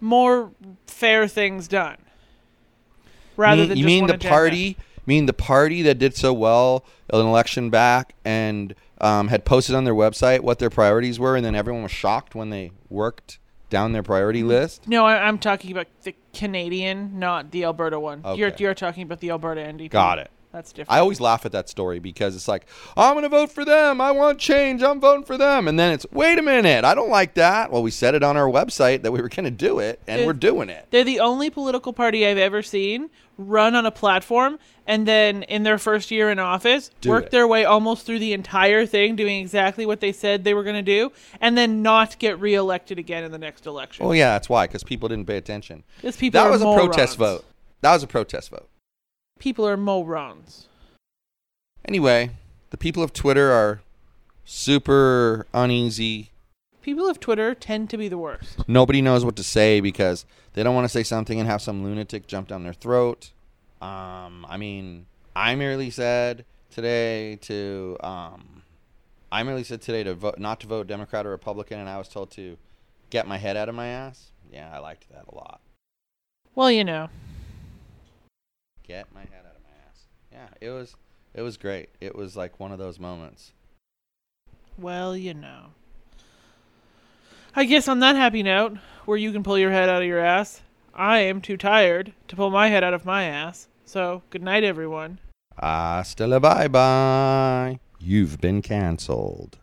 more 0.00 0.52
fair 0.86 1.26
things 1.26 1.66
done. 1.66 1.96
Rather 3.36 3.62
you 3.62 3.62
mean, 3.62 3.68
than 3.68 3.78
you 3.78 3.84
mean 3.84 4.06
the 4.06 4.14
agenda. 4.14 4.28
party, 4.28 4.76
mean 5.06 5.26
the 5.26 5.32
party 5.32 5.82
that 5.82 5.98
did 5.98 6.14
so 6.14 6.32
well 6.32 6.84
an 7.12 7.26
election 7.26 7.68
back 7.68 8.14
and 8.24 8.76
um, 9.00 9.26
had 9.26 9.44
posted 9.44 9.74
on 9.74 9.82
their 9.82 9.94
website 9.94 10.40
what 10.40 10.60
their 10.60 10.70
priorities 10.70 11.18
were, 11.18 11.34
and 11.34 11.44
then 11.44 11.56
everyone 11.56 11.82
was 11.82 11.90
shocked 11.90 12.36
when 12.36 12.50
they 12.50 12.70
worked 12.88 13.40
down 13.74 13.92
their 13.92 14.02
priority 14.04 14.40
Mm-hmm. 14.40 14.48
list. 14.48 14.86
No, 14.88 15.04
I, 15.04 15.26
I'm 15.26 15.38
talking 15.38 15.72
about 15.72 15.88
the 16.04 16.14
Canadian, 16.32 17.18
not 17.18 17.50
the 17.50 17.64
Alberta 17.64 17.98
one. 17.98 18.22
You're 18.36 18.52
you're 18.56 18.72
talking 18.74 19.02
about 19.02 19.18
the 19.20 19.30
Alberta 19.30 19.60
NDP. 19.60 19.90
Got 19.90 20.18
it. 20.20 20.30
That's 20.54 20.72
different. 20.72 20.96
I 20.96 21.00
always 21.00 21.20
laugh 21.20 21.44
at 21.44 21.50
that 21.50 21.68
story 21.68 21.98
because 21.98 22.36
it's 22.36 22.46
like, 22.46 22.64
I'm 22.96 23.14
going 23.14 23.24
to 23.24 23.28
vote 23.28 23.50
for 23.50 23.64
them. 23.64 24.00
I 24.00 24.12
want 24.12 24.38
change. 24.38 24.84
I'm 24.84 25.00
voting 25.00 25.24
for 25.24 25.36
them. 25.36 25.66
And 25.66 25.76
then 25.76 25.90
it's, 25.90 26.06
wait 26.12 26.38
a 26.38 26.42
minute. 26.42 26.84
I 26.84 26.94
don't 26.94 27.10
like 27.10 27.34
that. 27.34 27.72
Well, 27.72 27.82
we 27.82 27.90
said 27.90 28.14
it 28.14 28.22
on 28.22 28.36
our 28.36 28.46
website 28.46 29.02
that 29.02 29.10
we 29.10 29.20
were 29.20 29.28
going 29.28 29.46
to 29.46 29.50
do 29.50 29.80
it, 29.80 30.00
and 30.06 30.20
It- 30.20 30.26
we're 30.26 30.32
doing 30.32 30.68
it. 30.68 30.86
They're 30.92 31.02
the 31.02 31.18
only 31.18 31.50
political 31.50 31.92
party 31.92 32.24
I've 32.24 32.38
ever 32.38 32.62
seen 32.62 33.10
run 33.36 33.74
on 33.74 33.84
a 33.84 33.90
platform 33.90 34.60
and 34.86 35.08
then 35.08 35.42
in 35.42 35.64
their 35.64 35.76
first 35.76 36.12
year 36.12 36.30
in 36.30 36.38
office 36.38 36.92
Do 37.00 37.10
work 37.10 37.24
it. 37.24 37.30
their 37.32 37.48
way 37.48 37.64
almost 37.64 38.06
through 38.06 38.20
the 38.20 38.32
entire 38.32 38.86
thing 38.86 39.16
doing 39.16 39.40
exactly 39.40 39.86
what 39.86 39.98
they 39.98 40.12
said 40.12 40.44
they 40.44 40.54
were 40.54 40.62
going 40.62 40.76
to 40.76 40.82
do 40.82 41.10
and 41.40 41.58
then 41.58 41.82
not 41.82 42.16
get 42.20 42.38
reelected 42.38 42.96
again 42.96 43.24
in 43.24 43.32
the 43.32 43.38
next 43.38 43.66
election. 43.66 44.06
Oh 44.06 44.12
yeah, 44.12 44.34
that's 44.34 44.48
why 44.48 44.68
because 44.68 44.84
people 44.84 45.08
didn't 45.08 45.26
pay 45.26 45.36
attention. 45.36 45.82
People 46.00 46.40
That 46.40 46.48
was 46.48 46.62
a 46.62 46.64
protest 46.64 47.18
vote. 47.18 47.44
That 47.80 47.92
was 47.94 48.04
a 48.04 48.06
protest 48.06 48.50
vote. 48.50 48.68
People 49.38 49.66
are 49.66 49.76
morons. 49.76 50.68
Anyway, 51.86 52.30
the 52.70 52.76
people 52.76 53.02
of 53.02 53.12
Twitter 53.12 53.52
are 53.52 53.82
super 54.44 55.46
uneasy. 55.52 56.30
People 56.82 57.08
of 57.08 57.20
Twitter 57.20 57.54
tend 57.54 57.90
to 57.90 57.96
be 57.96 58.08
the 58.08 58.18
worst. 58.18 58.68
Nobody 58.68 59.00
knows 59.00 59.24
what 59.24 59.36
to 59.36 59.44
say 59.44 59.80
because 59.80 60.24
they 60.52 60.62
don't 60.62 60.74
want 60.74 60.84
to 60.84 60.88
say 60.88 61.02
something 61.02 61.38
and 61.38 61.48
have 61.48 61.62
some 61.62 61.82
lunatic 61.82 62.26
jump 62.26 62.48
down 62.48 62.62
their 62.62 62.72
throat. 62.72 63.30
Um, 63.80 64.46
I 64.48 64.56
mean, 64.56 65.06
I 65.36 65.54
merely 65.56 65.90
said 65.90 66.44
today 66.70 67.36
to 67.42 67.96
um, 68.00 68.62
I 69.30 69.42
merely 69.42 69.64
said 69.64 69.82
today 69.82 70.04
to 70.04 70.14
vote 70.14 70.38
not 70.38 70.60
to 70.60 70.66
vote 70.66 70.86
Democrat 70.86 71.26
or 71.26 71.30
Republican, 71.30 71.80
and 71.80 71.88
I 71.88 71.98
was 71.98 72.08
told 72.08 72.30
to 72.32 72.56
get 73.10 73.26
my 73.26 73.38
head 73.38 73.56
out 73.56 73.68
of 73.68 73.74
my 73.74 73.88
ass. 73.88 74.30
Yeah, 74.52 74.70
I 74.72 74.78
liked 74.78 75.10
that 75.10 75.24
a 75.28 75.34
lot. 75.34 75.60
Well, 76.54 76.70
you 76.70 76.84
know. 76.84 77.08
Get 78.86 79.12
my 79.14 79.20
head 79.20 79.44
out 79.48 79.56
of 79.56 79.62
my 79.62 79.70
ass. 79.88 80.04
Yeah, 80.30 80.48
it 80.60 80.70
was 80.70 80.94
it 81.34 81.42
was 81.42 81.56
great. 81.56 81.88
It 82.00 82.14
was 82.14 82.36
like 82.36 82.60
one 82.60 82.70
of 82.70 82.78
those 82.78 83.00
moments. 83.00 83.52
Well, 84.78 85.16
you 85.16 85.32
know. 85.32 85.68
I 87.56 87.64
guess 87.64 87.88
on 87.88 88.00
that 88.00 88.16
happy 88.16 88.42
note, 88.42 88.76
where 89.04 89.16
you 89.16 89.32
can 89.32 89.42
pull 89.42 89.58
your 89.58 89.70
head 89.70 89.88
out 89.88 90.02
of 90.02 90.08
your 90.08 90.18
ass, 90.18 90.60
I 90.92 91.20
am 91.20 91.40
too 91.40 91.56
tired 91.56 92.12
to 92.28 92.36
pull 92.36 92.50
my 92.50 92.68
head 92.68 92.84
out 92.84 92.94
of 92.94 93.04
my 93.04 93.24
ass. 93.24 93.68
So, 93.84 94.22
good 94.30 94.42
night, 94.42 94.64
everyone. 94.64 95.18
Hasta 95.58 96.26
la 96.26 96.38
bye 96.40 96.68
bye. 96.68 97.78
You've 98.00 98.40
been 98.40 98.60
canceled. 98.60 99.58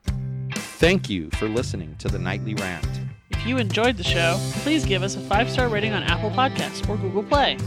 Thank 0.53 1.09
you 1.09 1.29
for 1.31 1.47
listening 1.47 1.95
to 1.99 2.07
the 2.07 2.17
Nightly 2.17 2.55
Rant. 2.55 2.87
If 3.29 3.45
you 3.45 3.57
enjoyed 3.57 3.97
the 3.97 4.03
show, 4.03 4.37
please 4.63 4.85
give 4.85 5.03
us 5.03 5.15
a 5.15 5.19
five 5.19 5.49
star 5.49 5.67
rating 5.67 5.93
on 5.93 6.01
Apple 6.03 6.31
Podcasts 6.31 6.87
or 6.89 6.97
Google 6.97 7.23
Play. 7.23 7.57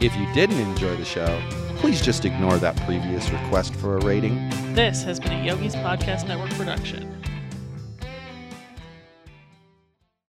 If 0.00 0.14
you 0.16 0.26
didn't 0.34 0.58
enjoy 0.58 0.96
the 0.96 1.04
show, 1.04 1.40
please 1.76 2.02
just 2.02 2.24
ignore 2.24 2.58
that 2.58 2.76
previous 2.84 3.30
request 3.30 3.74
for 3.76 3.96
a 3.96 4.04
rating. 4.04 4.50
This 4.74 5.02
has 5.04 5.20
been 5.20 5.32
a 5.32 5.44
Yogi's 5.44 5.76
Podcast 5.76 6.26
Network 6.26 6.50
production. 6.50 7.23